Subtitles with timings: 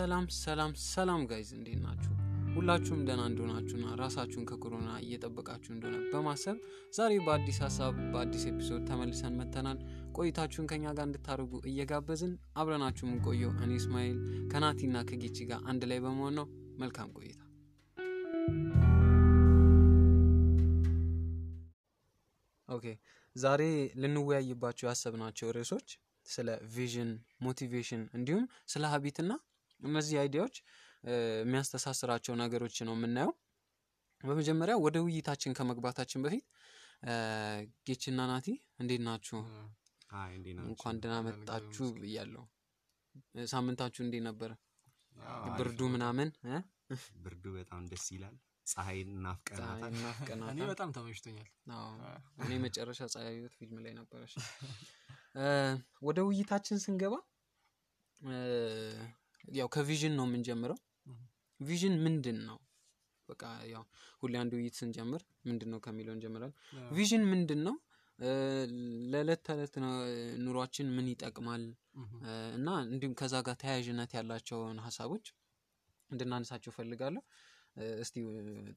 [0.00, 2.12] ሰላም ሰላም ሰላም guys እንዴት ናችሁ?
[2.54, 6.56] ሁላችሁም ደህና እንደሆናችሁና ራሳችሁን ከኮሮና እየጠበቃችሁ እንደሆነ በማሰብ
[6.94, 9.78] ዛሬ በአዲስ ሀሳብ በአዲስ episode ተመልሰን መጥተናል።
[10.16, 14.16] ቆይታችሁን ከኛ ጋር እንድታደርጉ እየጋበዝን አብረናችሁ የምንቆየው እኔ እስማኤል
[14.52, 16.48] ከናቲና ከጌቺ ጋር አንድ ላይ በመሆን ነው።
[16.78, 17.40] መልካም ቆይታ።
[22.68, 22.86] okay
[23.36, 23.62] ዛሬ
[24.02, 25.88] ልንወያይባቸው ያሰብናቸው ርዕሶች
[26.26, 27.12] ስለ vision፣
[27.44, 29.30] motivation እንዲሁም ስለ habit ና
[29.80, 30.56] እነዚህ idea ዎች
[31.40, 33.32] የሚያስተሳስራቸው ነገሮች ነው የምናየው።
[34.20, 36.44] በመጀመሪያ ወደ ውይይታችን ከመግባታችን በፊት
[37.86, 38.48] ጌችና ናቲ
[38.78, 39.38] እንዴት ናችሁ?
[40.64, 42.44] እንኳን ደህና መጣችሁ ብያለሁ።
[43.52, 44.50] ሳምንታችሁ እንዴት ነበረ?
[45.16, 46.28] አሪፍ ብርዱ ምናምን?
[47.24, 48.36] ብርዱ በጣም ደስ ይላል።
[48.66, 49.94] ፀሐይ እናፍቀናታል።
[50.52, 51.48] እኔ በጣም ተመችቶኛል።
[52.42, 54.34] እኔ መጨረሻ ፀሐይ ህይወት ፊልም ላይ ነበረች።
[56.02, 57.14] ወደ ውይይታችን ስንገባ
[59.44, 60.78] ያው ከ vision ነው የምንጀምረው።
[61.60, 62.58] vision ምንድን ነው?
[63.28, 63.82] በቃ ያው
[64.22, 66.54] ሁሌ አንድ ውይይት ስንጀምር ምንድን ነው ከሚለው እንጀምራለን።
[66.90, 67.74] vision ምንድን ነው?
[69.12, 69.74] ለዕለት ተዕለት
[70.44, 71.62] ኑሯችን ምን ይጠቅማል?
[72.56, 75.26] እና እንዲሁም ከዛ ጋር ተያያዥነት ያላቸውን ሀሳቦች
[76.10, 77.22] እንድናነሳቸው ፈልጋለሁ።
[78.02, 78.14] እስቲ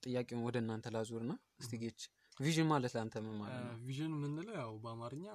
[0.03, 2.01] ጥያቄውን ወደ እናንተ ላዙርና እስቲ ጌች
[2.37, 3.73] vision ማለት ለአንተ ምን ማለት ነው?
[3.85, 5.25] vision የምንለው ያው በአማርኛ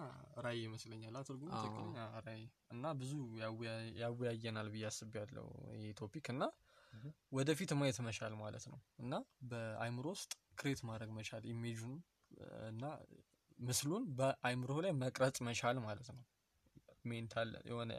[0.44, 1.96] ራዕይ ይመስለኛል። አ ትርጉሙ አዎ። ትክክለኛ
[2.26, 5.46] ራዕይ እና ብዙ ያወያ- ያወያየናል ብዬ አስቤያለሁ
[5.76, 6.42] ይህ topic እና
[7.32, 9.12] ወደፊት ማየት መቻል ማለት ነው እና
[9.50, 11.94] በአይምሮ ውስጥ create ማድረግ መቻል image ኡን
[12.70, 12.84] እና
[13.58, 16.24] ምስሉን በአይምሮ ላይ መቅረጽ መቻል ማለት ነው።
[17.04, 17.92] mental የሆነ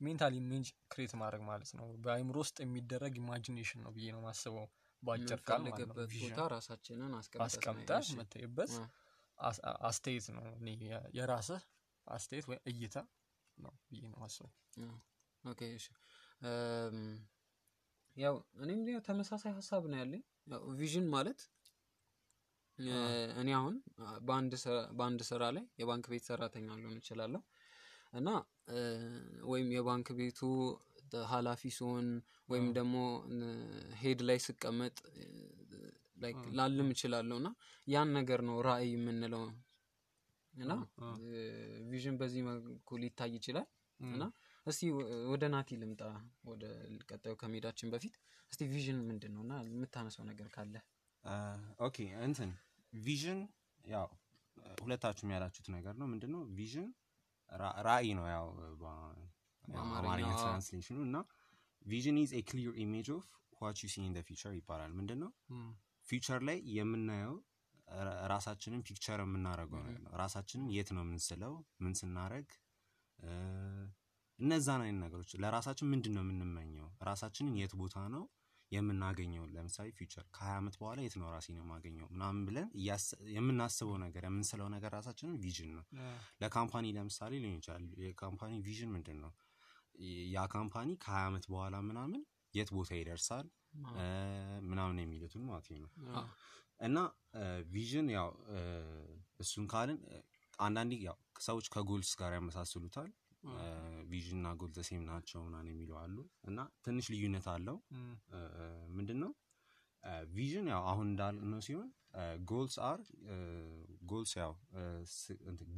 [0.00, 4.66] mental image create ማድረግ ማለት ነው። በአይምሮ ውስጥ የሚደረግ imagination ነው ብዬ ነው ማስበው
[5.02, 5.62] በአጭር ቃል
[6.08, 8.72] vision ቦታ ራሳችንን አስቀምጠን አስቀምጠ የምታይበት
[9.88, 10.42] አስተያየት ነው።
[11.16, 11.62] የራስህ
[12.06, 12.96] አስተያየት ወይ እይታ
[13.58, 14.50] ነው ብዬ ነው ማስበው።
[14.84, 14.90] አ፣
[15.44, 15.86] okay እሺ።
[16.42, 16.98] እም፣
[18.16, 21.40] ያው እኔም ያው ተመሳሳይ ሀሳብ ነው ያለኝ። ያው vision ማለት
[23.38, 23.74] እኔ አሁን
[24.22, 24.88] በአንድ ስራ-
[25.56, 27.40] ላይ የባንክ ቤት ሰራተኛ ልሆን እችላለሁ
[28.12, 28.28] እና
[29.48, 30.40] ወይም የባንክ ቤቱ
[31.30, 32.06] ኃላፊ ሲሆን
[32.48, 32.94] ወይም ደግሞ
[34.00, 34.96] head ላይ ስቀመጥ
[36.58, 37.48] ልልም እችላለሁ እና
[37.86, 39.44] ያን ነገር ነው ራዕይ የምንለው
[40.54, 40.72] እና
[41.90, 43.68] vision በዚህ መልኩ ሊታይ ይችላል።
[44.00, 44.24] እና
[44.66, 44.82] እስቲ
[45.30, 46.02] ወደ ናቲ ልምጣ።
[46.44, 46.64] ወደ
[47.08, 48.14] ቀጣዩ ከመሄዳችን በፊት
[48.52, 50.74] እስቲ vision ምንድን ነው እና የምታነሳው ነገር ካለ
[51.86, 52.50] okay እንትን
[52.92, 53.40] vision
[53.84, 54.08] ያው
[54.78, 56.88] ሁለታችሁም ያላችሁት ነገር ነው። ምንድን ነው vision?
[57.52, 58.46] ራ- ራዕይ ነው ያው
[59.80, 60.08] አማርኛ
[60.40, 61.16] translation ኑ እና
[61.82, 63.26] vision is a clear image of
[63.60, 65.68] what you see in future ይባላል። ምንድን ነው እም፣
[66.06, 67.36] future ላይ የምናየው
[68.30, 72.50] ራሳችንን picture የምናደርገው ነገር ነው። ራሳችንን የት ነው የምንስለው፣ ምን ስናደርግ
[73.18, 73.30] እ፣
[74.38, 78.22] እነዛን አይነት ነገሮች ለራሳችን ምንድን ነው የምንመኘው፣ ራሳችንን የት ቦታ ነው
[78.72, 82.68] የምናገኘው። ለምሳሌ future ከሀያ ዓመት በኋላ የት ነው ራሴን የማገኘው ምናምን ብለን
[83.36, 85.84] የምናስበው ነገር የምንስለው ነገር ራሳችንን vision ነው።
[86.42, 89.32] ለ company ለምሳሌ ሊሆን ይችላል። የ company vision ምንድን ነው?
[90.34, 92.20] ያ company ከሀያ ዓመት በኋላ ምናምን
[92.54, 93.46] የት ቦታ ይደርሳል?
[94.70, 95.90] ምናምን የሚሉትን ማለት ነው።
[96.80, 96.98] እና
[97.72, 98.28] vision ያው
[99.40, 99.98] እሱን ካልን
[100.58, 103.10] አንዳንዴ ያው ሰዎች ከ goals ጋር ያመሳስሉታል።
[104.10, 107.76] vision እና goal the same ናቸው ምናምን የሚሉ አሉ። እና ትንሽ ልዩነት አለው።
[108.96, 109.32] ምንድን ነው
[110.32, 111.88] vision ያው አሁን እንዳልነው ሲሆን
[112.50, 113.00] goals are
[114.10, 114.52] goals ያው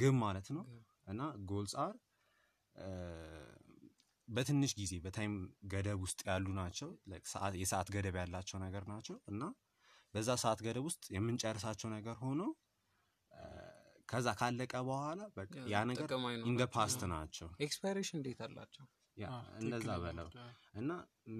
[0.00, 0.64] ግብ ማለት ነው።
[1.06, 1.94] እና goals are
[4.28, 5.34] በትንሽ ጊዜ በ time
[5.72, 6.90] ገደብ ውስጥ ያሉ ናቸው።
[7.60, 9.42] የሰዓት ገደብ ያላቸው ነገር ናቸው እና
[10.14, 12.40] በዛ ሰዓት ገደብ ውስጥ የምንጨርሳቸው ነገር ሆኖ
[14.08, 18.86] ከዛ ካለቀ በኋላ በቃ ያ ነገር አይኖራቸውም። past ናቸው expiration date አላቸው።
[19.60, 20.28] እንደዛ በለው
[20.74, 20.90] እና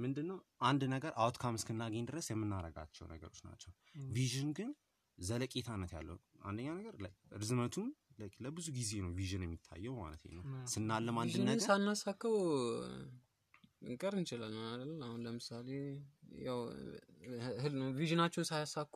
[0.00, 3.70] ምንድን ነው አንድ ነገር outcome እስክናገኝ ድረስ የምናደርጋቸው ነገሮች ናቸው።
[4.12, 4.70] vision ግን
[5.18, 7.88] ዘለቄታነት ያለው አንደኛ ነገር ላይ ርዝመቱም
[8.44, 10.42] ለብዙ ጊዜ ነው vision የሚታየው ማለት ነው።
[10.72, 12.34] ስናለም አንድ ነገር ሳናሳካው
[13.82, 14.92] እንቀር እንችላለን አይደል?
[15.06, 15.68] አሁን ለምሳሌ
[16.40, 16.58] ያው
[17.62, 18.94] ህል vision ናቸውን ሳያሳኩ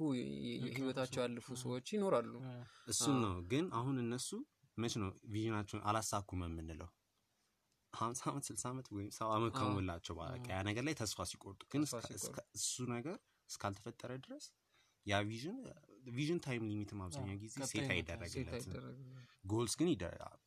[0.76, 4.28] ህይወታቸው ሰዎች፣ ያለፉ ሰዎች ይኖራሉ። አዎ። ነው። ግን አሁን እነሱ
[4.76, 6.90] መች ነው vision ናቸውን አላሳኩም የምንለው?
[7.92, 11.60] ሀምሳ ዓመት ስልሳ ዓመት ወይም ሰባ ዓመት አዎ። ከሞላቸው በቃ ያ ነገር ላይ ተስፋ ሲቆርጡ
[11.72, 11.82] ግን
[12.56, 13.16] እሱ ነገር
[13.50, 14.46] እስካልተፈጠረ ድረስ
[15.06, 15.58] ያ vision
[16.06, 18.46] vision time limit ም አብዛኛው ጊዜ set አይደረግም።
[19.44, 19.88] goals ግን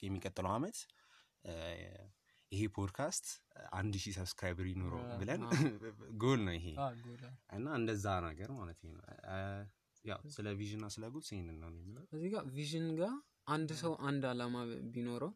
[0.03, 0.77] የሚቀጥለው ዓመት
[1.45, 1.53] እ፣
[2.51, 3.25] ይሄ ፖድካስት
[3.73, 5.41] አንድ ሺህ subscriber ይኑረው ብለን
[6.23, 6.67] ጎል ነው ይሄ።
[7.55, 8.93] እና እንደዛ ነገር ማለት ነው።
[10.05, 11.69] ያው ስለ vision እና ስለ goals ይሄንን ነው
[12.13, 13.13] እዚህ ጋር vision ጋር
[13.49, 14.55] አንድ ሰው አንድ አላማ
[14.93, 15.31] ቢኖረው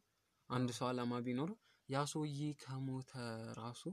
[0.50, 1.58] አንድ ሰው አላማ ቢኖረው
[1.90, 3.12] ያ ሰውዬ ከሞተ
[3.60, 3.84] ራሱ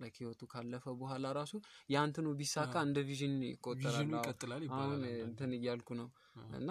[0.00, 1.52] like ህይወቱ ካለፈ በኋላ ራሱ
[1.90, 6.08] ያ እንትኑ ቢሳካ እንደ vision ይቆጠራል። vision ኑ አዎ። ይቀጥላል አሁን እንትን እያልኩ ነው።
[6.58, 6.70] እና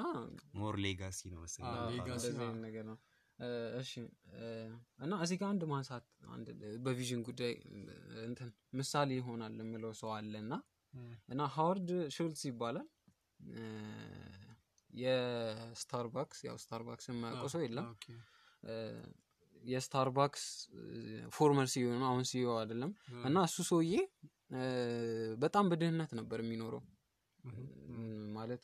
[0.59, 2.97] more legacy ነው መሰለኝ ነገር ነው።
[3.79, 3.91] እሺ።
[4.99, 6.47] እና እዚህ ጋር አንድ ማንሳት አንድ
[6.85, 7.53] በ vision ጉዳይ
[8.25, 10.53] እንትን ምሳሌ ይሆናል የምለው ሰው አለ እና
[11.29, 12.87] እና ሃዋርድ ሹልትስ ይባላል።
[14.93, 17.87] የስታርባክስ ያው ስታርባክስ የማያውቀው ሰው የለም
[19.63, 20.43] የስታርባክስ
[21.35, 22.91] former CEO ነው። አሁን CEO አይደለም።
[23.27, 23.93] እና እሱ ሰውዬ
[25.41, 26.81] በጣም በድህነት ነበር የሚኖረው።
[28.35, 28.63] ማለት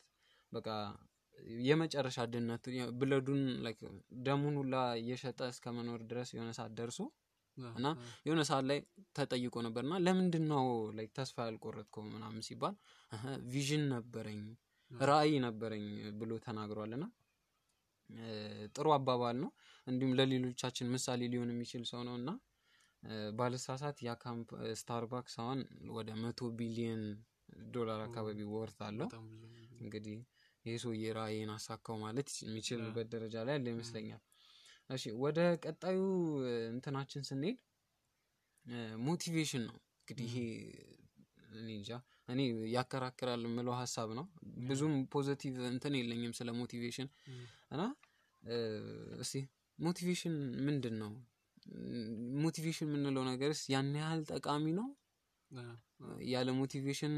[0.52, 0.68] በቃ
[1.64, 2.64] የመጨረሻ ድህነት
[3.00, 3.42] blood ኡን
[4.26, 6.98] ደሙን ሁላ እየሸጠ እስከ መኖር ድረስ የሆነ ሰዓት ደርሶ
[7.58, 7.86] እና
[8.26, 8.78] የሆነ ሰዓት ላይ
[9.16, 10.64] ተጠይቆ ነበር። እና ለምንድን ነው
[11.16, 12.74] ተስፋ ያልቆረጥከው ምናምን ሲባል
[13.12, 13.22] "እህ፣
[13.52, 14.40] vision ነበረኝ
[14.90, 15.84] ራእይ ነበረኝ
[16.18, 17.06] ብሎ ተናግሯል። እና
[18.74, 19.50] ጥሩ አባባል ነው።
[19.86, 22.30] እንዲሁም ለሌሎቻችን ምሳሌ ሊሆን የሚችል ሰው ነው እና
[23.38, 24.48] ባልሳሳት ያ ካምፕ
[24.80, 25.58] ስታርባክስ አሁን
[25.96, 27.02] ወደ መቶ ቢሊየን
[27.70, 29.08] ዶላር አካባቢ worth አለው።
[29.80, 30.16] እንግዲህ
[30.64, 34.22] ይህ ሰውዬ ራእይን አሳካው ማለት የሚችልበት ደረጃ ላይ ያለ ይመስለኛል።
[34.90, 35.98] እሺ ወደ ቀጣዩ
[36.72, 37.58] እንትናችን ስንሄድ
[39.06, 40.38] motivation ነው። እንግዲህ ይሄ
[41.56, 41.90] እኔ እንጃ።
[42.28, 42.40] እኔ
[42.72, 44.26] ያከራክራል የምለው ሀሳብ ነው።
[44.68, 47.08] ብዙም positive እንትን የለኝም ስለ motivation።
[47.72, 47.82] እና
[49.20, 49.34] እስቲ
[49.78, 50.34] motivation
[50.66, 51.10] ምንድን ነው
[52.42, 54.86] motivation የምንለው ነገርስ ያን ያህል ጠቃሚ ነው?
[56.28, 57.14] ያለ motivation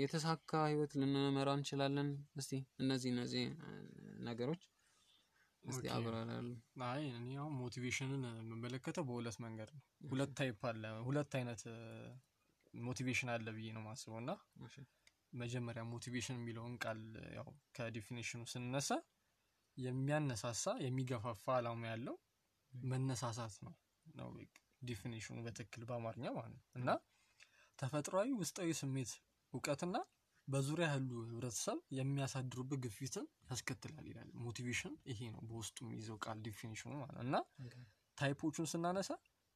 [0.00, 2.08] የተሳካ ህይወት ልንመራ እንችላለን?
[2.40, 2.52] እስቲ
[2.82, 3.44] እነዚህ እነዚህ
[4.26, 4.62] ነገሮች
[5.64, 6.48] እስቲ አብራራሉ
[6.88, 11.62] አይ እኔ አሁን motivation ን የምመለከተው በሁለት መንገድ ነው። ሁለት type አለ፣ ሁለት አይነት
[12.84, 14.30] motivation አለ ብዬ ነው ማስበው እና
[15.32, 17.00] መጀመሪያ motivation የሚለውን ቃል
[17.36, 18.90] ያው ከ definition ኑ ስንነሳ
[19.76, 22.16] የሚያነሳሳ የሚገፋፋ አላማ ያለው
[22.72, 23.74] መነሳሳት ነው
[24.06, 24.28] ነው
[24.82, 26.88] definition ኑ በትክክል በአማርኛ ማለት ነው። እና
[27.78, 29.10] ተፈጥሯዊ ውስጣዊ ስሜት
[29.52, 29.96] እውቀትና
[30.48, 36.92] በዙሪያ ያሉ ህብረተሰብ የሚያሳድሩበት ግፊትን ያስከትላል ይላል። motivation ይሄ ነው በውስጡ የሚይዘው ቃል definition ኑ
[37.00, 37.36] ማለት እና
[38.18, 39.10] type ኦቹን ስናነሳ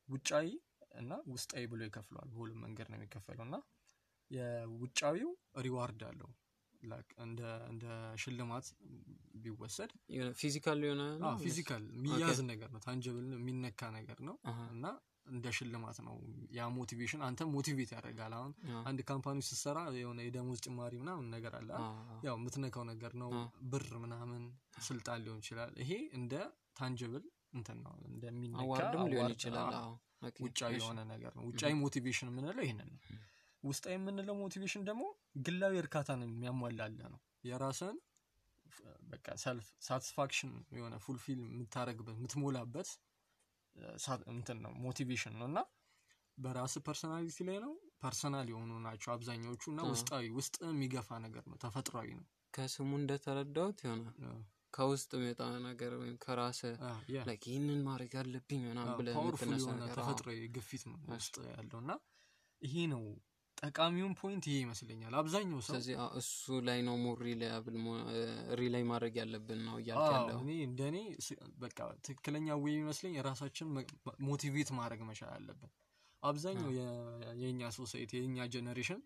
[0.09, 0.49] ውጫዊ
[0.95, 3.57] እና ውስጣዊ ብሎ ይከፍለዋል። በሁለት መንገድ ነው የሚከፈለው እና
[4.31, 5.31] የውጫዊው
[5.65, 6.31] reward አለው።
[7.23, 7.85] እንደ
[8.23, 8.67] ሽልማት
[9.43, 9.91] ቢወሰድ
[10.41, 11.03] physical የሆነ?
[11.43, 14.37] physical የሚያዝ ነገር ነው። tangible የሚነካ ነገር ነው
[14.75, 14.85] እና
[15.31, 16.15] እንደ ሽልማት ነው።
[16.51, 18.53] ያ motivation አንተ motivate ያደርጋል። አሁን
[18.89, 21.71] አንድ company ስትሰራ የሆነ የደሞዝ ጭማሪ ምናምን ነገር አለ
[22.27, 23.31] ያው የምትነካው ነገር ነው።
[23.73, 24.43] ብር ምናምን
[24.89, 26.35] ስልጣን ሊሆን ይችላል። ይሄ እንደ
[26.81, 28.81] tangible እንትን ነው። እንደሚነካ
[29.13, 29.73] ሊሆን ይችላል
[30.45, 33.01] ውጫዊ የሆነ ነገር ነው። ውጫዊ motivation የምንለው ይህንን ነው።
[33.63, 35.03] ውስጣዊ የምንለው motivation ደግሞ
[35.45, 37.97] ግላዊ እርካታን የሚያሟላ ነው። የራስን
[39.11, 42.91] በቃ self satisfaction የሆነ fulfill የምታደረግበት የምትሞላበት
[44.33, 45.61] እንትን ነው motivation ነው። እና
[46.39, 47.73] በራስ personality ላይ ነው።
[48.03, 54.05] personal የሆኑ ናቸው አብዛኛዎቹ እና ውስጣዊ ውስጥ የሚገፋ ነገር ነው። ተፈጥሯዊ ነው። ከስሙ እንደተረዳሁት የሆነ
[54.75, 56.61] ከውስጥ የሚወጣ ነገር ወይም ከራስ
[57.47, 59.17] ይህንን ማድረግ አለብኝ ምናምን ብለህ
[59.99, 61.93] ተፈጥሯዊ ግፊት ነው ውስጥ ያለው እና
[62.63, 63.03] ይሄ ነው
[63.59, 66.37] ጠቃሚውን point ይሄ ይመስለኛል። አብዛኛው ሰው ስለዚህ እሱ
[66.67, 67.19] ላይ ነው more
[68.61, 73.13] rely ማድረግ ያለብን ነው እያልክ አዎ፣ ያለው እኔ እንደ እኔ ስ- በቃ ትክክለኛ ወይ የሚመስለኝ
[73.19, 73.69] የራሳችን
[74.27, 75.73] motivate ማድረግ መቻል አለብን
[76.23, 76.71] አብዛኛው
[77.41, 78.99] የእኛ society የእኛ generation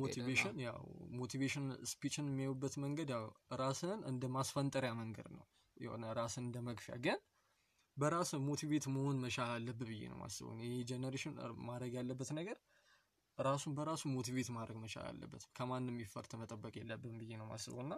[0.00, 0.82] motivation ያው
[1.20, 3.24] motivation speech ን የሚያዩበት መንገድ ያው
[3.60, 5.44] ራስን እንደ ማስፈንጠሪያ መንገድ ነው።
[5.76, 7.18] የሆነ ራስን እንደ መግፊያ ግን
[7.96, 11.34] በራስ motivate መሆን መቻል አለብህ ብዬ ነው ማስበው ይህ generation
[11.66, 12.58] ማድረግ ያለበት ነገር
[13.38, 17.94] ራሱን በራሱ motivate ማድረግ መቻል አለበት። ከማንም effort መጠበቅ የለብን ብዬ ነው ማስበው እና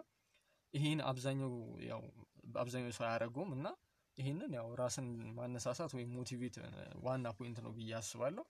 [0.73, 1.53] ይህን አብዛኛው
[1.89, 2.01] ያው
[2.59, 3.67] አብዛኛው ሰው አያደረገውም እና
[4.17, 5.07] ይህንን ያው ራስን
[5.37, 6.55] ማነሳሳት ወይም motivate
[7.05, 8.43] ዋና point ነው ብዬ አስባለሁ።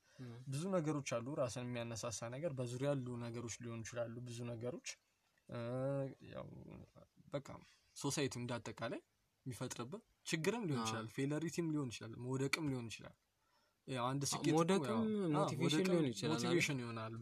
[0.48, 4.89] ብዙ ነገሮች አሉ ራስን የሚያነሳሳ ነገር በዙሪያ ያሉ ነገሮች ሊሆኑ ይችላሉ ብዙ ነገሮች።
[6.34, 6.45] ያው
[7.34, 7.48] በቃ
[7.97, 9.01] society እንዳጠቃላይ
[9.45, 13.15] የሚፈጥርብህ ችግርም ሊሆን ይችላል failure ም ሊሆን ይችላል መውደቅም ሊሆን ይችላል።
[14.05, 15.01] አንድ ስኬት መውደቅም
[16.29, 17.13] motivation ይሆናል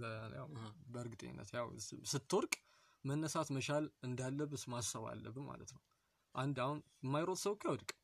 [0.94, 1.68] በእርግጠኝነት ያው
[2.12, 2.54] ስትወድቅ
[3.04, 5.82] መነሳት መቻል እንዳለብህ ማሰብ አለብህ ማለት ነው።
[6.36, 8.00] አንድ አሁን የማይሮጥ ሰው እኮ አይወድቅም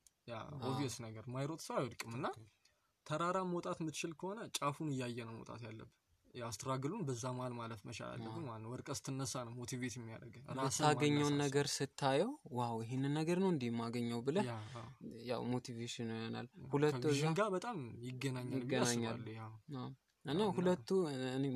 [0.69, 2.27] obvious ነገር የማይሮጥ ሰው አይወድቅም። እና
[3.05, 5.95] ተራራ መውጣት የምትችል ከሆነ ጫፉን እያየ ነው መውጣት ያለብህ።
[6.33, 10.35] ያው struggle ኡን በዛ መሀል ማለፍ መቻል አለብህ ማለት ነው። ወድቀህ ስትነሳ ነው motivate የሚያደርግ
[10.41, 14.45] የምታገኘውን ነገር ስታየው wow ይህንን ነገር ነው እንዲህ የማገኘው ብለህ
[15.29, 17.03] ያው motivation ይሆናል። ሁለቱ
[17.39, 19.19] ጋር በጣም ይገናኛል ይገናኛል።
[20.25, 20.89] እና ሁለቱ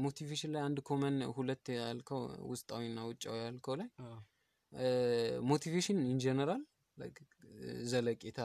[0.03, 3.89] motivation ላይ አንድ common ሁለት ያልከው ውስጣዊና ውጫዊ ያልከው ላይ
[5.49, 6.63] motivation in general
[7.89, 8.39] ዘለቄታ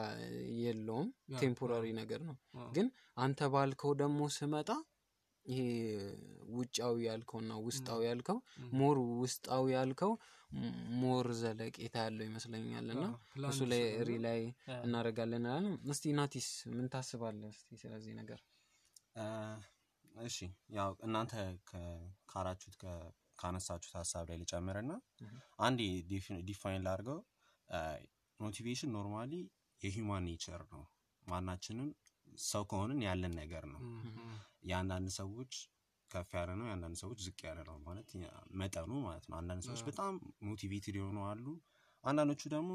[0.60, 1.08] የለውም
[1.40, 2.36] temporary ነገር ነው
[2.72, 2.86] ግን
[3.16, 4.70] አንተ ባልከው ደግሞ ስመጣ
[5.46, 5.60] ይሄ
[6.56, 8.38] ውጫዊ ያልከው እና ውስጣዊ ያልከው
[8.78, 10.12] more ውስጣዊ ያልከው
[11.00, 13.04] more ዘለቄታ ያለው ይመስለኛል እና
[13.48, 17.50] እሱ ላይ rely አዎ። እናደርጋለን እላለን። እስቲ ናቲስ ምን ታስባለህ?
[17.54, 18.40] እስቲ ስለዚህ ነገር
[20.22, 20.36] እሺ
[20.76, 21.32] ያው እናንተ
[21.68, 21.82] ከ-
[22.30, 24.92] ካላችሁት ከ- ካነሳችሁት ሀሳብ ላይ ልጨምርና
[25.60, 25.80] አንዴ
[26.49, 27.18] define ላድርገው
[28.40, 29.32] motivation normally
[29.80, 30.83] የ human nature ነው።
[31.23, 31.88] ማናችንም
[32.45, 33.80] ሰው ከሆንን ያለን ነገር ነው።
[34.68, 35.52] የአንዳንድ ሰዎች
[36.11, 38.11] ከፍ ያለ ነው የአንዳንድ ሰዎች ዝቅ ያለ ነው ማለት
[38.61, 40.12] መጠኑ ማለት ነው። አንዳንድ ሰዎች በጣም
[40.49, 41.47] motivated የሆኑ አሉ
[42.04, 42.73] አንዳንዶቹ ደግሞ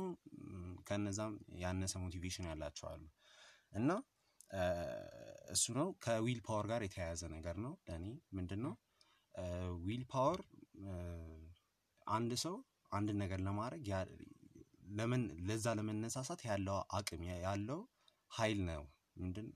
[0.88, 3.03] ከነዛም ያነሰ motivation ያላቸው አሉ።
[3.74, 3.91] እና
[5.53, 8.05] እሱ ነው። ከ will power ጋር የተያያዘ ነገር ነው ለእኔ
[8.38, 8.74] ምንድን ነው
[9.86, 10.41] will power
[12.08, 12.55] አንድ ሰው
[12.91, 13.82] አንድን ነገር ለማድረግ
[14.93, 17.79] ለምን ለዛ ለመነሳሳት ያለው አቅም ያለው
[18.31, 18.83] ኃይል ነው።
[19.17, 19.47] ምንድን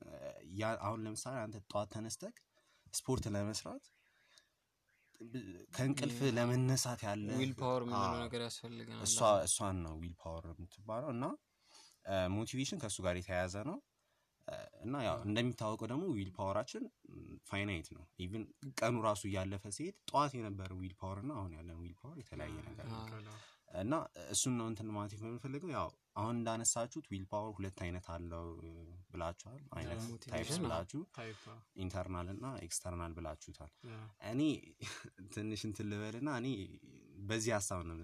[0.85, 2.35] አሁን ለምሳሌ አንተ ጠዋት ተነስተክ
[2.93, 3.85] ስፖርት ለመስራት
[5.73, 7.83] ከእንቅልፍ ለመነሳት ያለ will power
[8.19, 9.17] ነገር ያስፈልገናል። እሷ
[9.47, 11.25] እሷን ነው will power የምትባለው እና
[12.35, 13.77] motivation ከእሱ ጋር የተያያዘ ነው።
[14.83, 16.83] እና ያው እንደሚታወቀው ደግሞ will power ኣችን
[17.49, 18.43] finite ነው። even
[18.79, 22.87] ቀኑ ራሱ እያለፈ ሲሄድ ጠዋት የነበረ will power እና አሁን ያለን will power የተለያየ ነገር
[22.89, 23.01] ነው
[23.71, 23.93] እና
[24.31, 28.45] እሱን ነው እንትን ማለት የምንፈልገው። ያው አሁን እንዳነሳችሁት will power ሁለት አይነት አለው
[29.11, 31.01] ብላችኋል። አይነት types ብላችሁ
[31.83, 33.71] internal እና external ብላችሁታል።
[34.31, 34.41] እኔ
[35.35, 36.47] ትንሽ እንትን ልበልና እኔ
[37.27, 37.95] በዚህ ሀሳብ ነው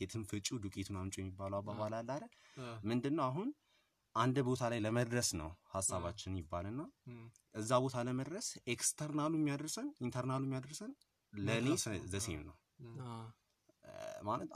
[0.00, 2.32] የትም ፍጩ ዱቄቱን አምጪ የሚባለው አባባል አለ አይደል?
[2.60, 3.48] yeah፣ ምንድን ነው አሁን
[4.14, 6.82] አንድ ቦታ ላይ ለመድረስ ነው ሀሳባችን ይባልና
[7.54, 10.92] እዛ ቦታ ለመድረስ external ኡ የሚያደርሰን internal ኡ የሚያደርሰን
[11.32, 11.68] ለእኔ
[12.14, 12.56] the same ነው።
[14.22, 14.50] ማለት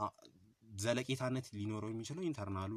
[0.82, 2.72] ዘለቄታነት ሊኖረው የሚችለው internal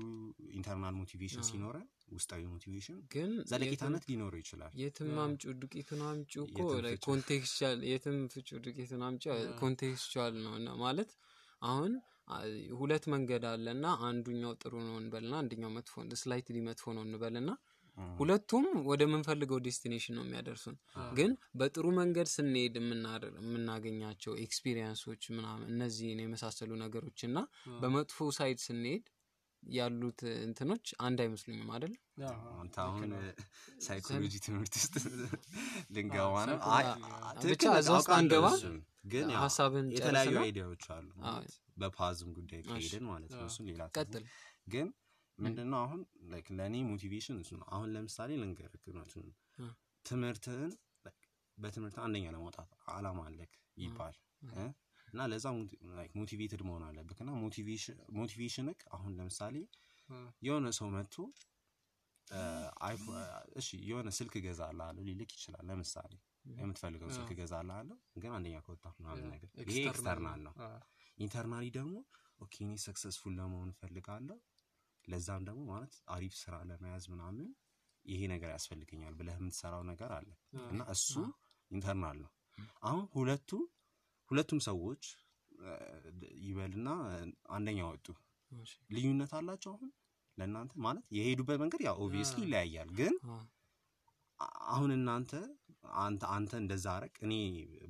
[0.53, 6.33] ኡ internal motivation አዎ። ሲኖረን ውስጣዊ motivation ግን ዘለቄታነት ሊኖረው ይችላል የትም አምጩ ዱቄቱን አምጩ
[6.45, 6.60] እኮ
[7.07, 11.12] contextual የትም ፍጩ ዱቄቱን አምጩ አዎ። contextual ነው ማለት
[11.62, 11.93] አሁን
[12.77, 17.50] ሁለት መንገድ አለ እና አንደኛው ጥሩ ነው እንበልና አንደኛው መጥፎ slightly መጥፎ ነው እንበልና
[18.17, 20.75] ሁለቱም ወደ ምንፈልገው destination ነው የሚያደርሱን።
[21.17, 27.38] ግን በጥሩ መንገድ ስንሄድ የምናገኛቸው experience ኦች ምናምን እነዚህን የመሳሰሉ ነገሮች እና
[27.81, 29.05] በመጥፎ side ስንሄድ
[29.63, 31.93] ያሉት እንትኖች አንድ አይመስሉኝም አይደል?
[32.85, 33.12] አሁን
[33.81, 34.95] ሳይኮሎጂ ትምህርት ውስጥ
[35.95, 41.07] ልንገባ ነው። ብቻ ትክክል እዛ ውስጥ አንገባ። እሱን። ግን ሀሳብን የተለያዩ idea ዎች አሉ
[41.77, 43.81] በ path ም ጉዳይ ከሄድን ማለት ነው። እሱን ሌላ
[44.67, 44.88] ግን
[45.39, 46.01] ምንድነው አሁን?
[46.31, 48.29] like ለእኔ motivation እሱ ነው። አሁን ለምሳሌ
[49.57, 49.67] እ።
[50.05, 50.71] ትምህርትህን
[51.57, 54.15] በትምህርት አንደኛ ለመውጣት አላማ አለክ ይባል?
[55.07, 55.45] እና ለዛ
[56.15, 57.31] motivated መሆን አለብክ። እና
[58.17, 59.55] motivation ክ አሁን ለምሳሌ
[60.41, 61.15] የሆነ ሰው መጥቶ
[63.59, 66.13] እሺ የሆነ ስልክ እገዛልሃለሁ ሊልክ ይችላል። ለምሳሌ
[66.59, 70.53] የምትፈልገው ስልክ እገዛልሃለሁ ግን አንደኛ ከወጣ ምናምን ነገር። ይሄ external ነው።
[71.17, 71.95] internally ደግሞ
[72.41, 74.37] okay እኔ successful ለመሆን እፈልጋለሁ
[75.07, 77.48] ለዛም ደግሞ ማለት አሪፍ ስራ ለመያዝ ምናምን
[78.05, 80.29] ይሄ ነገር ያስፈልገኛል ብለህ የምትሰራው ነገር አለ።
[80.72, 81.12] እና እሱ
[81.72, 82.31] internal ነው።
[82.83, 83.50] አሁን ሁለቱ
[84.31, 85.03] ሁለቱም ሰዎች
[86.43, 86.89] ይበልና
[87.51, 88.07] አንደኛ ወጡ።
[88.93, 89.89] ልዩነት አላቸው አሁን
[90.38, 90.72] ለእናንተ?
[90.86, 93.15] ማለት የሄዱበት መንገድ ያው obviously ይለያያል ግን
[94.69, 95.31] አሁን እናንተ
[96.03, 97.33] አንተ አንተ እንደዛ አረግ እኔ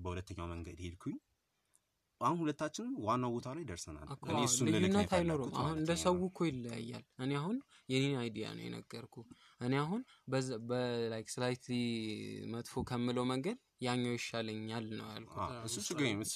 [0.04, 1.16] በሁለተኛው መንገድ ሄድኩኝ
[2.22, 5.74] አሁን ሁለታችንም ዋናው ቦታ ላይ ደርሰናል እኮ እኔ አዎ፣ እሱን ልልክ ነው ልዩነት የፈለኩት አሁን
[5.76, 7.58] እንደ ነው። ሰው እኮ ይለያያል። እኔ አሁን
[7.90, 9.16] የኔን idea ነው የነገርኩ።
[9.62, 10.02] እኔ አሁን
[10.70, 11.76] በ like slightly
[12.54, 15.36] መጥፎ ከምለው መንገድ ያኛው ይሻለኛል ነው ያልኩ።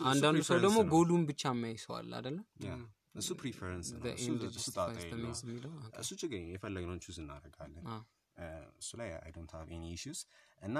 [0.08, 2.40] አንዳንዱ ሰው ደግሞ ነው። ጎሉን ብቻ የሚያይ ሰው አለ አይደለ?
[2.64, 2.86] yeah፣ ም፣
[3.20, 4.28] እሱ preference ነው እሱ-
[6.26, 7.86] የለም። የፈለግነውን choose እናደርጋለን
[8.78, 10.20] እሱ ላይ I don't have any issues
[10.62, 10.78] እና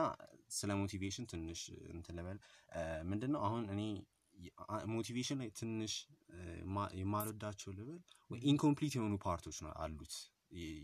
[0.52, 1.62] ስለ motivation ትንሽ
[1.92, 2.38] እንትን ልበል
[2.72, 3.82] እ፣ ምንድነው አሁን እኔ
[4.92, 5.94] motivation ላይ ትንሽ
[7.00, 10.16] የማልወዳቸው ልበል ወይ incomplete የሆኑ part ኦች ነው አሉት።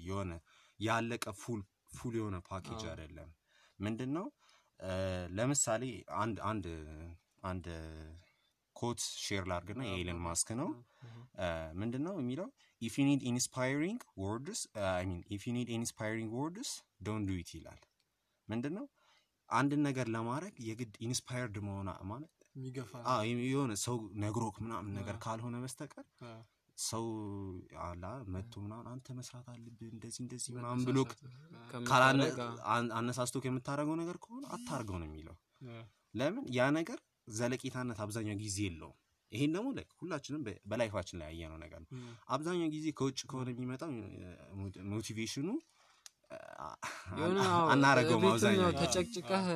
[0.06, 0.32] የሆነ
[0.80, 1.62] ያለቀ full
[1.94, 3.30] full የሆነ ፓኬጅ አይደለም።
[3.80, 4.26] ምንድን ነው
[5.38, 5.84] ለምሳሌ
[6.22, 6.66] አንድ አንድ
[7.44, 7.66] አንድ
[8.76, 10.70] quote share ላርግና የኢለን ማስክ ነው።
[11.82, 12.48] ምንድን ነው የሚለው?
[12.82, 16.72] if you need inspiring words I mean if you need inspiring words
[17.08, 17.82] don't do it ይላል።
[18.48, 18.86] ምንድን ነው
[19.50, 22.34] አንድን ነገር ለማድረግ የግድ inspired መሆን ማለት
[23.46, 26.06] የሆነ ሰው ነግሮክ ምናምን ነገር ካልሆነ በስተቀር
[26.78, 27.06] ሰው
[27.84, 31.12] አላ መጥቶ ምናምን አንተ መስራት አለብህ እንደዚህ እንደዚህ ምናምን ብሎክ
[32.98, 35.36] አነሳስቶክ የምታደርገው ነገር ከሆነ አታርገው ነው የሚለው።
[36.14, 36.46] ለምን?
[36.56, 37.00] ያ ነገር
[37.32, 38.98] ዘለቄታነት አብዛኛው ጊዜ የለውም።
[39.32, 39.68] ይሄን ደግሞ
[40.02, 41.90] ሁላችንም በ life ኣችን ላይ ያየነው ነገር ነው።
[42.36, 43.92] አብዛኛው ጊዜ ከውጭ ከሆነ የሚመጣው
[44.92, 45.48] motivation ኑ
[47.18, 49.48] ቤትም አብዛኛው ተጨቅጭቀህ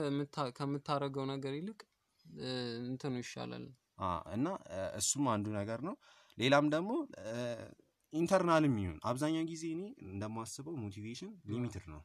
[0.58, 1.80] ከምታረገው ነገር ይልቅ
[2.84, 3.66] እንትኑ ይሻላል።
[4.36, 4.48] እና
[5.00, 5.96] እሱም አንዱ ነገር ነው።
[6.38, 6.92] ሌላም ደግሞ
[8.14, 12.02] internal ም ይሁን አብዛኛው ጊዜ እኔ እንደማስበው motivation limited ነው፣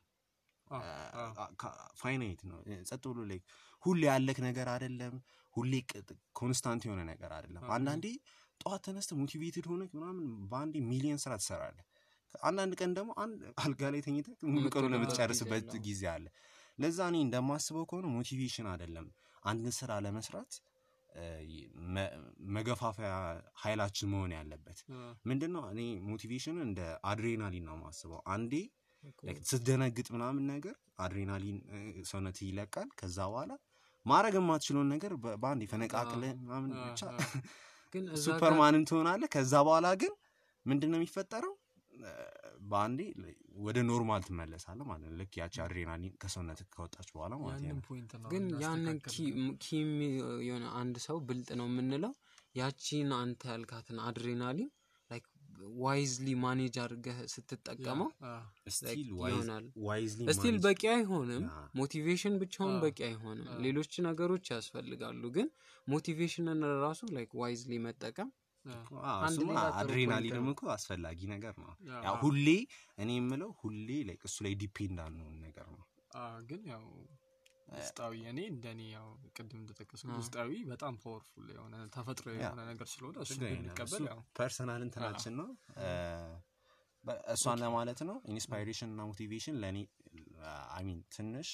[2.01, 3.41] finite ነው። ጸጥ ብሎ ላይ
[3.83, 5.15] ሁሌ ያለክ ነገር አይደለም፣
[5.55, 5.73] ሁሌ
[6.41, 8.07] constant የሆነ ነገር አይደለም። አንዳንዴ
[8.61, 10.19] ጠዋት ተነስተ motivated ሆነ ምናምን
[10.51, 11.87] በአንዴ ሚሊየን ስራ ትሰራለህ።
[12.35, 14.01] አንዳንድ ቀን ደግሞ አንድ አልጋ ላይ
[14.95, 16.27] የምትጨርስበት ጊዜ አለ። ጊዜ አለ።
[16.79, 19.09] ለዛ እኔ እንደማስበው ከሆነ motivation አይደለም
[19.45, 20.53] አንድን ስራ ለመስራት
[22.55, 23.11] መገፋፈያ
[23.63, 24.79] ኃይላችን መሆን ያለበት
[25.25, 25.65] ምንድን ነው?
[25.73, 26.81] እኔ motivation እንደ
[27.11, 28.53] አድሬናሊን ነው የማስበው። አንዴ
[29.51, 31.59] ስትደነግጥ ምናምን ነገር አድሬናሊን
[32.11, 33.53] ሰውነት ይለቃል። ከዛ በኋላ
[34.07, 37.03] ማድረግ የማትችለውን ነገር በአንዴ ፈነቃቅለ ምናምን ብቻ
[38.25, 40.13] superman ን ትሆናለህ። ከዛ በኋላ ግን
[40.67, 41.55] ምንድን ነው የሚፈጠረው?
[42.71, 43.01] በአንዴ
[43.59, 47.81] ወደ normal ትመለሳለህ ማለት ነው። ልክ ያቺ አድሬናሊን ከሰውነት ከወጣች በኋላ ማለት ነው።
[48.33, 48.99] ግን ያንን
[49.65, 49.91] ኪም
[50.47, 52.15] የሆነ አንድ ሰው ብልጥ ነው የምንለው
[52.55, 54.71] ያቺን አንተ ያልካትን አድሬናሊን
[55.11, 55.27] like
[55.83, 58.09] wisely manage አድርገህ ስትጠቀመው
[58.77, 61.45] still ይሆናል። wisely still በቂ አይሆንም።
[61.81, 65.49] motivation ብቻውን በቂ አይሆንም። ሌሎች ነገሮች ያስፈልጋሉ። ግን
[65.87, 68.31] motivation ን ራሱ like wisely መጠቀም
[69.73, 71.73] አድሬናሊንም እኮ አስፈላጊ ነገር ነው።
[72.07, 72.47] ያው ሁሌ
[72.99, 75.85] እኔ የምለው ሁሌ like እሱ ላይ depend አንሆን ነገር ነው።
[76.49, 76.85] ግን ያው
[77.75, 83.31] ውስጣዊ እኔ እንደኔ ያው ቅድም እንደጠቀስኩ ውስጣዊ በጣም powerful የሆነ ተፈጥሮ የሆነ ነገር ስለሆነ እሱ
[83.33, 85.49] ችግር የለም። ብንቀበል እሱ ያው personal እንትናችን ነው።
[87.35, 89.79] እሷን ለማለት ነው። inspiration እና motivation ለእኔ
[90.75, 91.49] I mean ትንሽ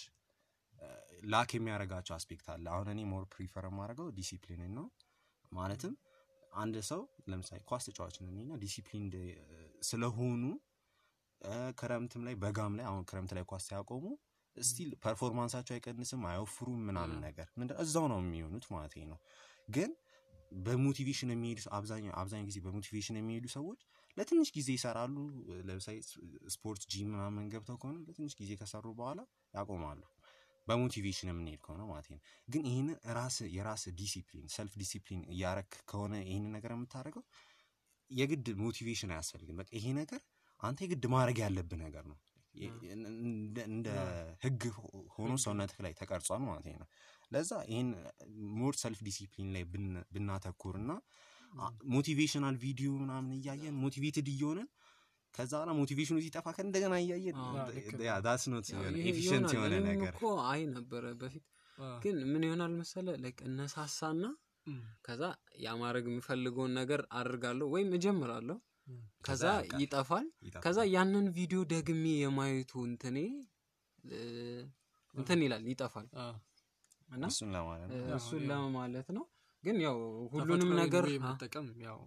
[1.26, 4.86] lack የሚያደርጋቸው aspect አለ። አሁን እኔ more prefer የማደርገው ዲሲፕሊንን ነው።
[5.52, 5.94] ማለትም
[6.52, 9.06] አንድ ሰው ለምሳሌ ኳስ ተጫዋች ነን እና ዲሲፕሊን
[9.82, 10.42] ስለሆኑ
[11.78, 14.04] ክረምትም ላይ በጋም ላይ አሁን ክረምት ላይ ኳስ ሲያቆሙ
[14.56, 19.18] still performance ኣቸው አይቀንስም፣ አይወፍሩም ምናምን ነገር ምንድን እዛው ነው የሚሆኑት ማለት ነው።
[19.68, 19.90] ግን
[20.60, 22.14] በ motivation የሚሄዱ አብዛኛው
[22.48, 23.80] ጊዜ በ motivation የሚሄዱ ሰዎች
[24.16, 25.16] ለትንሽ ጊዜ ይሰራሉ።
[25.68, 25.96] ለምሳሌ
[26.54, 29.20] ስፖርት ጂም ምናምን ገብተው ከሆነ ለትንሽ ጊዜ ከሰሩ በኋላ
[29.54, 30.00] ያቆማሉ።
[30.68, 36.14] በ motivation የምንሄድ ከሆነ ማለት ነው። ግን ይህን ራስ የራስ discipline self discipline እያረክ ከሆነ
[36.24, 37.24] ይህንን ነገር የምታደርገው
[38.10, 40.20] የግድ motivation አያስፈልግም። በቃ ይሄ ነገር
[40.60, 42.18] አንተ የግድ ማድረግ ያለብህ ነገር ነው።
[43.66, 43.96] እንደ-
[44.44, 44.62] ህግ
[45.14, 46.88] ሆኖ ሰውነትህ ላይ ተቀርጿል ማለት ነው።
[47.30, 47.88] ለዛ ይህን
[48.56, 50.90] more self discipline ላይ ብን- ብናተኩር እና
[51.92, 54.68] motivational video ምናምን እያየን motivated እየሆነን
[55.34, 56.94] ከዛ በኋላ motivation ኑ ሲጠፋ ከእንደገና
[58.26, 58.68] does not
[59.04, 61.44] efficient ይሆናል። የሆነ ነገር። እኮ አይ ነበረ በፊት።
[62.02, 64.22] ግን ምን ይሆናል መሰለ like እነሳሳና
[65.06, 65.22] ከዛ
[65.64, 68.56] ያ ማድረግ የምፈልገውን ነገር አድርጋለሁ ወይም እጀምራለሁ።
[69.26, 69.44] ከዛ
[69.80, 70.26] ይጠፋል።
[70.64, 73.18] ከዛ ያንን ቪዲዮ ደግሜ የማየቱ እንትኔ
[75.14, 76.06] እንትን ይላል ይጠፋል።
[77.08, 77.22] እና
[78.16, 79.24] እሱን ለማለት ነው።
[79.64, 79.96] ግን ያው
[80.32, 81.98] ሁሉንም ነገር መጠቀም ያው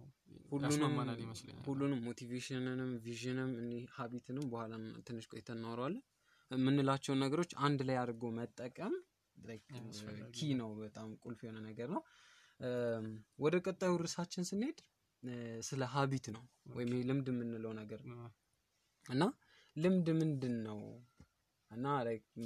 [0.52, 3.50] ሁሉንም ይመስለኛል። ሁሉንም ሞቲቬሽንንም ቪዥንም
[3.94, 4.72] ሀቢትንም በኋላ
[5.06, 6.02] ትንሽ ቆይተን እናወራዋለን።
[6.50, 8.94] የምንላቸውን ነገሮች አንድ ላይ አድርጎ መጠቀም
[10.34, 12.02] ኪ ነው በጣም ቁልፍ የሆነ ነገር ነው።
[13.38, 14.78] ወደ ቀጣዩ ርዕሳችን ስንሄድ
[15.60, 16.42] ስለ ሀቢት ነው
[16.74, 18.00] ወይም ልምድ የምንለው ነገር
[19.06, 19.22] እና
[19.76, 20.80] ልምድ ምንድን ነው
[21.70, 21.86] እና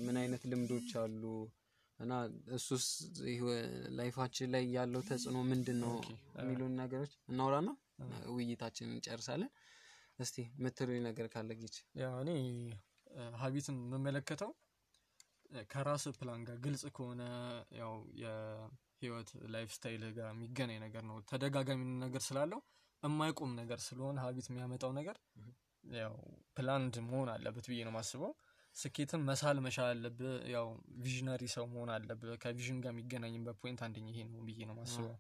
[0.01, 1.23] ምን አይነት ልምዶች አሉ?
[1.99, 2.13] እና
[2.57, 2.87] እሱስ
[3.99, 5.93] life ኣችን ላይ ያለው ተጽዕኖ ምንድን ነው
[6.39, 7.69] የሚሉን ነገሮች እናውራና
[8.35, 9.51] ውይይታችንን እንጨርሳለን
[10.19, 12.31] እስቲ ምትሉኝ ነገር ካለ ጊች ያው እኔ
[13.41, 14.51] habit ን የምመለከተው
[15.71, 17.23] ከራስ ፕላን ጋር ግልጽ ከሆነ
[17.81, 22.61] ያው የህይወት life style ጋር የሚገናኝ ነገር ነው። ተደጋጋሚ ነገር ስላለው
[23.03, 25.17] የማይቆም ነገር ስለሆነ habit የሚያመጣው ነገር
[25.85, 26.15] ያው
[26.57, 28.33] planned መሆን አለበት ብዬ ነው የማስበው።
[28.77, 30.67] ስኬትን መሳል መቻል አለብህ። ያው
[31.05, 35.15] visionary ሰው መሆን አለብህ። ከ vision ጋር የሚገናኝበት point አንደኛ ይሄ ነው ብዬ ነው የማስበው።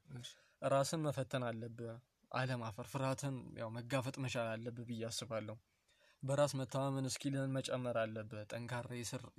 [0.63, 1.95] ራስን መፈተን አለብህ።
[2.37, 5.57] አለማፈር፣ ፍርሃትን ያው መጋፈጥ መቻል አለብህ ብዬ አስባለሁ።
[6.23, 8.91] በራስ መተማመን skill ን መጨመር አለብህ። ጠንካራ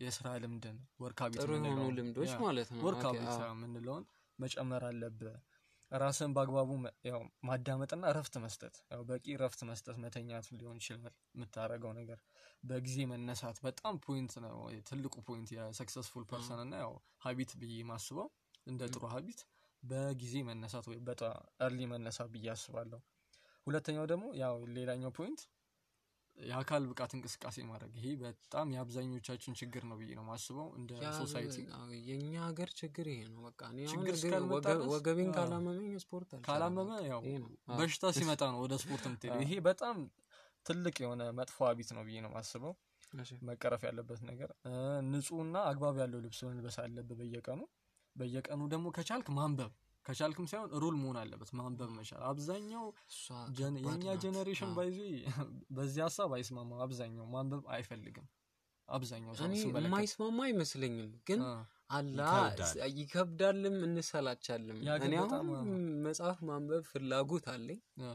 [0.03, 3.13] የስራ ልምድን work habit ጥሩ የሆኑ ልምዶች ማለት ነው አዎ።
[3.47, 4.05] የምንለውን
[4.39, 5.35] መጨመር አለብህ።
[5.91, 6.69] ራስን በአግባቡ
[7.07, 12.19] ያው ማዳመጥና እረፍት መስጠት ያው በቂ እረፍት መስጠት መተኛት ሊሆን ይችላል። የምታደርገው ነገር
[12.63, 14.57] በጊዜ መነሳት በጣም point ነው፣
[14.89, 16.93] ትልቁ point የ successful person እና ያው
[17.25, 18.27] habit ብዬ ማስበው
[18.67, 19.41] እንደ ጥሩ habit
[19.83, 22.99] በጊዜ መነሳት ወይ በጣም early መነሳት ብዬ አስባለሁ።
[23.67, 25.41] ሁለተኛው ደግሞ ያው ሌላኛው point
[26.37, 31.55] የአካል ብቃት እንቅስቃሴ ማድረግ ይሄ በጣም የአብዛኞቻችን ችግር ነው ብዬ ነው ማስበው እንደ society
[32.07, 37.21] የእኛ ሀገር ችግር ይሄ ነው። በቃ እኔ ችግር እስካልመጣ ወገቤን ካላመመኝ ስፖርት ካላመመ ያው
[37.73, 39.97] በሽታ ሲመጣ ነው ወደ ስፖርት የምትሄደው። ይሄ በጣም
[40.65, 42.75] ትልቅ የሆነ መጥፎ habit ነው ብዬ ነው የማስበው።
[43.47, 44.71] መቀረፍ ያለበት ነገር። እ፣
[45.09, 47.61] ንጹህና አግባብ ያለው ልብስ መልበስ አለብህ በየቀኑ
[48.17, 49.71] በየቀኑ ደግሞ ከቻልክ ማንበብ
[50.05, 52.85] ከቻልክም ሳይሆን rule መሆን አለበት ማንበብ መቻል። አብዛኛው
[53.85, 53.87] የእኛ
[54.23, 54.99] generation ባይዚ
[55.77, 58.27] በዚህ ሀሳብ አይስማማም። አብዛኛው ማንበብ አይፈልግም።
[58.87, 59.33] አብዛኛው
[59.85, 61.41] የማይስማማ አይመስለኝም ግን
[61.89, 65.67] አላ ይከብዳል። ይከብዳልም እንሰላቻልም። እኔ አሁን
[66.05, 68.13] መጽሐፍ ማንበብ ፍላጎት አለኝ። አ፣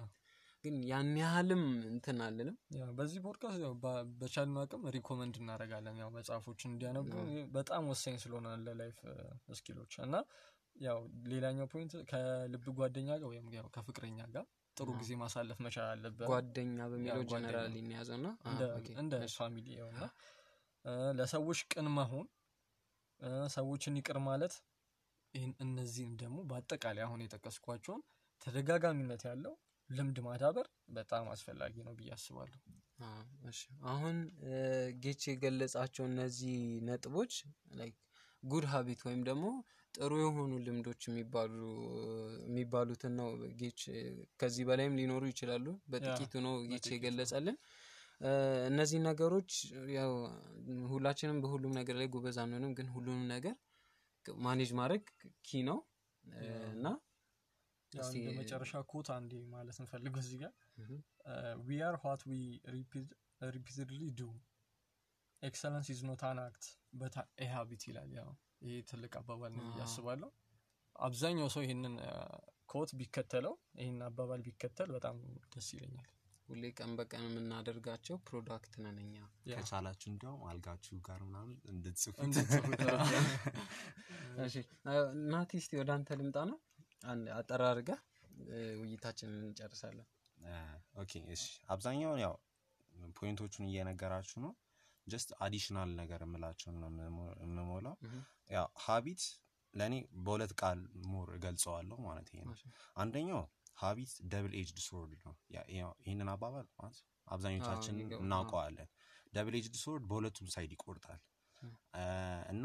[0.65, 2.57] ግን ያን ያህልም እንትን አልልም።
[2.99, 7.07] በዚህ ፖድካስት ያው በ- በቻልነው አቅም recommend እናደርጋለን። ያው መጽሐፎችን እንዲያነቡ
[7.55, 8.99] በጣም ወሳኝ ስለሆነ ለ life
[9.55, 10.15] skill ኦች እና
[10.77, 10.99] ያው
[11.31, 14.45] ሌላኛው point ከልብ ጓደኛ ጋር ወይም ያው ከፍቅረኛ ጋር
[14.77, 18.29] ጥሩ ጊዜ ማሳለፍ መቻል አለበት ጓደኛ በሚለው ጀነራል የያዘው እና
[19.03, 20.05] እንደ family እና
[21.15, 22.29] ለሰዎች ቅን መሆን
[23.53, 24.55] ሰዎችን ይቅር ማለት
[25.35, 28.03] ይህን እነዚህን ደግሞ በአጠቃላይ አሁን የጠቀስኳቸውን
[28.43, 29.55] ተደጋጋሚነት ያለው
[29.93, 32.59] ልምድ ማዳበር በጣም አስፈላጊ ነው ብዬ አስባለሁ።
[33.93, 34.17] አሁን
[35.03, 36.57] ጌች የገለጻቸው እነዚህ
[36.89, 37.33] ነጥቦች
[38.43, 39.47] good habit ወይም ደግሞ
[39.95, 41.59] ጥሩ የሆኑ ልምዶች የሚባሉ
[42.47, 43.29] የሚባሉትን ነው
[43.61, 43.81] ጌች
[44.41, 47.57] ከዚህ በላይም ሊኖሩ ይችላሉ። በጥቂቱ ነው ጌች የገለጸልን።
[48.71, 49.53] እነዚህ ነገሮች
[49.97, 50.13] ያው
[50.91, 53.55] ሁላችንም በሁሉም ነገር ላይ ጎበዝ አንሆንም ግን ሁሉንም ነገር
[54.45, 55.05] manage ማድረግ
[55.43, 55.79] key ነው።
[56.73, 56.87] እና
[58.39, 60.53] መጨረሻ quote አንዴ ማለት እንፈልገው እዚህ ጋር?
[61.67, 62.39] we are what we
[63.51, 64.23] repeatedly do
[65.43, 68.31] excellence is not an act but a habit ይላል ያው
[68.65, 70.31] ይሄ ትልቅ አባባል ነው አስባለሁ።
[70.97, 71.95] አብዛኛው ሰው ይህንን
[72.73, 75.17] quote ቢከተለው ይህን አባባል ቢከተል በጣም
[75.55, 76.09] ደስ ይለኛል።
[76.49, 79.17] ሁሌ ቀን በቀን የምናደርጋቸው product ነን እኛ።
[79.53, 83.23] ከቻላችሁ እንዲያውም አልጋችሁ ጋር ምናምን እንድትጽፉት እንድትጽፉት፣ አዎ።
[84.47, 84.55] እሺ
[85.33, 86.59] ናቲ እስቲ ወደ አንተ ልምጣ ነው
[88.49, 90.07] እ፣ ውይይታችንን እንጨርሳለን።
[90.97, 92.35] okay እሺ። አብዛኛውን ያው
[93.17, 94.53] point ኦቹን እየነገራችሁ ነው።
[95.07, 97.95] just additional ነገር የምላቸውን ነው የምሞ- የምሞላው።
[98.51, 99.23] ያው habit
[99.75, 100.81] ለእኔ በሁለት ቃል
[101.11, 102.55] more እገልጸዋለሁ ማለት ይሄ ነው።
[102.97, 103.43] አንደኛው
[103.79, 105.35] habit double edged sword ነው።
[106.03, 108.89] ይህንን አባባል ማለት አብዛኞቻችን እናውቀዋለን።
[109.33, 111.21] double edged sword በሁለቱም side ይቆርጣል።
[112.53, 112.65] እና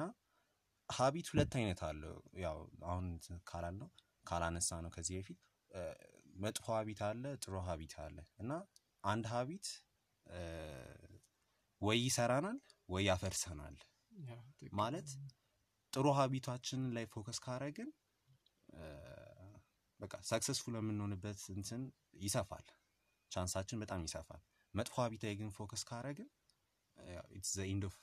[0.90, 3.90] habit ሁለት አይነት አለው። ያው አሁን እንትን ካላልነው
[4.28, 5.40] ካላነሳ ነው ከዚህ በፊት
[6.38, 8.52] መጥፎ habit አለ ጥሩ habit አለ። እና
[9.04, 9.68] አንድ habit
[11.82, 12.58] ወይ ይሰራናል
[12.90, 13.78] ወይ ያፈርሰናል።
[14.74, 15.10] ማለት
[15.94, 17.90] ጥሩ habit ኣችንን ላይ focus ካረግን
[20.00, 21.84] በቃ successful የምንሆንበት እንትን
[22.24, 22.66] ይሰፋል።
[23.32, 24.42] chance ኣችን በጣም ይሰፋል።
[24.74, 26.28] መጥፎ habit ላይ ግን focus ካረግን
[27.38, 27.96] it's the end of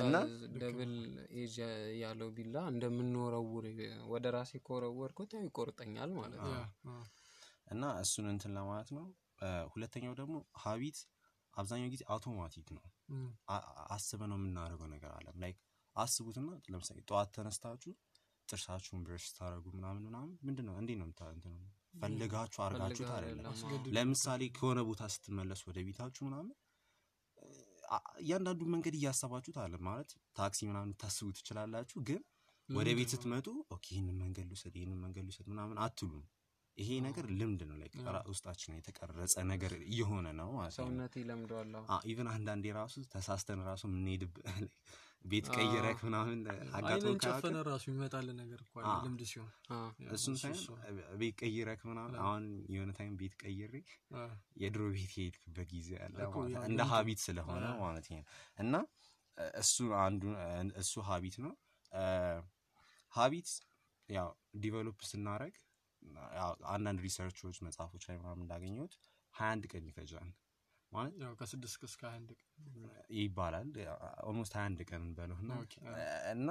[0.00, 0.16] እና
[0.56, 0.92] double
[1.36, 1.56] edge
[2.00, 3.66] ያለው ቢላ እንደምንወረውር
[4.12, 6.54] ወደ ራሴ ከወረወርኩት ያው ይቆርጠኛል ማለት ነው።
[7.66, 9.06] እና እሱን እንትን ለማለት ነው።
[9.72, 10.98] ሁለተኛው ደግሞ habit
[11.54, 12.84] አብዛኛው ጊዜ አውቶማቲክ ነው።
[13.94, 15.58] አስበን ነው የምናደርገው ነገር አለም like
[15.96, 17.92] አስቡትና ለምሳሌ ጠዋት ተነስታችሁ
[18.48, 21.08] ጥርሳችሁን brush ስታደረጉ ምናምን ምናምን ምንድን ነው እንዴት ነው
[22.00, 23.54] ፈልጋችሁ አርጋችሁት አይደለም።
[23.96, 26.50] ለምሳሌ ከሆነ ቦታ ስትመለሱ ወደ ቤታችሁ ምናምን
[28.20, 32.22] እያንዳንዱ መንገድ እያሰባችሁት አለ ማለት ታክሲ ምናምን ልታስቡ ትችላላችሁ። ግን
[32.68, 36.24] ወደ ቤት ስትመጡ okay ይህንን መንገድ ልውሰድ ይህንን መንገድ ልውሰድ ምናምን አትሉም።
[36.78, 37.76] ይሄ ነገር ልምድ ነው።
[38.10, 43.62] አዎ። ውስጣችን የተቀረጸ ነገር እየሆነ ነው ማለት ነው። ሰውነት ይለምደዋል አዎ። even አንዳንዴ ራሱ ተሳስተን
[43.68, 44.34] ራሱ የምንሄድበት
[45.26, 46.38] ቤት ቀይረክ ምናምን
[46.72, 49.50] አጋጥሞ አይንን ካያውቅ ጨፈነ ራሱ ይመጣል ነገር እኮ ልምድ ሲሆን።
[50.12, 53.74] እሱን እሱ- ሳይሆን ቤት ቀይረክ ምናምን አሁን የሆነ time ቤት ቀይሬ
[54.62, 56.16] የድሮ ቤት የሄድክበት ጊዜ አለ
[56.64, 58.22] እንደ habit ስለሆነ ማለት ነው።
[58.58, 58.74] እና
[59.60, 60.22] እሱ አንዱ
[60.80, 61.54] እሱ habit ነው።
[63.14, 63.50] habit
[64.08, 64.28] ያው
[64.60, 65.54] develop ስናደረግ
[66.70, 68.94] አንዳንድ research ኦች መጽሐፎች ላይ ምናምን እንዳገኘሁት
[69.34, 70.28] ሀያ አንድ ቀን ይፈጃል
[70.96, 72.48] ማለት ያው ከስድስት እስከ ሀያ አንድ ቀን
[73.18, 73.68] ይባላል።
[74.24, 75.02] almost ሀያ አንድ ቀን
[75.56, 75.64] አዎ።
[76.34, 76.48] እና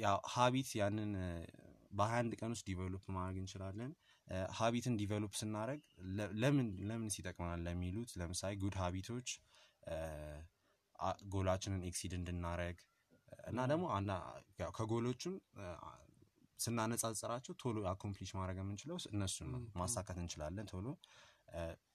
[0.00, 1.12] ያው habit ያንን
[1.92, 3.90] በሀያ አንድ ቀን ውስጥ develop ማድረግ እንችላለን።
[4.58, 5.80] habit ን develop ስናደረግ
[6.42, 9.28] ለምን ለምን ይጠቅመናል ለሚሉት ለምሳሌ good habit ኦች
[11.32, 12.76] goal ኣችንን exceed እንድናረግ
[13.50, 13.84] እና ደግሞ
[15.58, 15.90] አ፣
[16.60, 20.86] ስናነጻጽራቸው ቶሎ accomplish ማድረግ የምንችለው እነሱን ነው። ማሳካት እንችላለን ቶሎ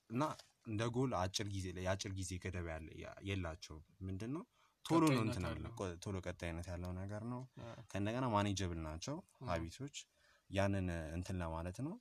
[0.10, 0.24] እና
[0.68, 2.88] እንደ ጎል አጭር ጊዜ የአጭር ጊዜ ገደብ ያለ
[3.30, 4.44] የላቸውም። ምንድን ነው
[4.86, 7.42] ቶሎ ነው ቀጣይነት እንትን ቆ- ቶሎ ቀጣይነት ያለው ነገር ነው።
[7.92, 9.16] ከእንደገና manageable ናቸው
[9.50, 9.96] habit ኦች።
[10.50, 11.96] ያንን እንትን ለማለት ነው።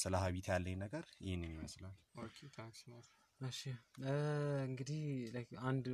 [0.00, 3.06] ስለ habit ያለኝ ነገር ይህንን ይመስላል። okay፣ thanks ናቲ።
[3.40, 3.60] እሺ
[4.66, 5.00] እንግዲህ
[5.64, 5.86] አንድ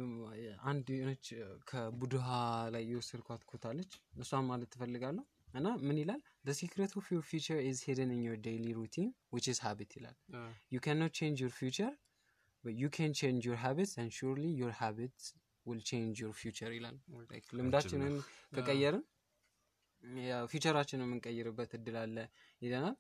[0.65, 1.27] አንድ የሆነች
[1.71, 2.27] ከቡድሃ
[2.75, 6.21] ላይ የወሰድኳት quote አለች እሷን ማለት እፈልጋለሁ እና ምን ይላል?
[6.45, 10.17] The secret of your future is hidden in your daily routine which is habit ይላል።
[10.75, 11.93] you cannot change your future
[12.65, 15.27] you can change your habits and surely your habits
[15.67, 16.97] will change your future ይላል
[17.31, 18.15] Like ልምዳችንን
[18.57, 19.05] ከቀየርን
[20.25, 22.17] ያው future ኣችንን የምንቀይርበት እድል አለ
[22.63, 22.95] ይለናል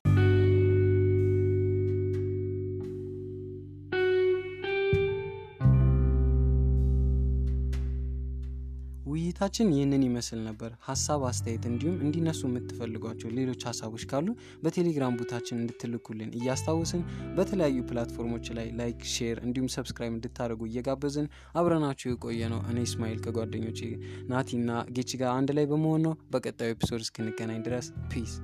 [9.41, 14.27] ውይይታችን ይህንን ይመስል ነበር። ሀሳብ አስተያየት እንዲሁም እንዲነሱ የምትፈልጓቸው ሌሎች ሀሳቦች ካሉ
[14.65, 17.03] በቴሌግራም bot ኣችን እንድትልኩልን እያስታወስን
[17.39, 23.81] በተለያዩ platform ኦች ላይ like share እንዲሁም subscribe እንድታደርጉ እየጋበዝን አብረናችሁ የቆየነው እኔ እስማኤል ከጓደኞቼ
[24.31, 28.35] ናቲና ጌች ጋር አንድ ላይ በመሆን ነው። በቀጣዩ ኤፒሶድ እስክንገናኝ ድረስ ፒስ